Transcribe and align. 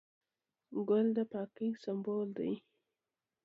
ګل 0.87 1.05
د 1.17 1.19
پاکۍ 1.31 1.69
سمبول 1.83 2.27
دی. 2.37 2.53